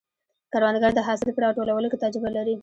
کروندګر 0.53 0.91
د 0.95 0.99
حاصل 1.07 1.29
په 1.33 1.39
راټولولو 1.45 1.87
کې 1.91 1.97
تجربه 2.03 2.29
لري 2.37 2.55